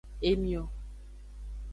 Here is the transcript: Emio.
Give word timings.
Emio. 0.31 0.63